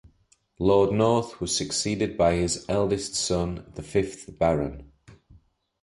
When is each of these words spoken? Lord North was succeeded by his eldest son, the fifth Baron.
Lord 0.57 0.93
North 0.93 1.39
was 1.39 1.55
succeeded 1.55 2.17
by 2.17 2.33
his 2.33 2.65
eldest 2.67 3.13
son, 3.13 3.71
the 3.75 3.83
fifth 3.83 4.35
Baron. 4.39 4.91